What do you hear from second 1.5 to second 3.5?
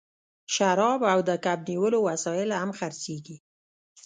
نیولو وسایل هم خرڅیږي